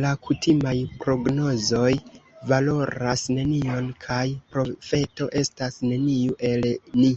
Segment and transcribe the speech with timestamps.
[0.00, 0.72] La kutimaj
[1.04, 1.92] prognozoj
[2.50, 4.20] valoras nenion, kaj
[4.56, 6.68] profeto estas neniu el
[7.00, 7.10] ni.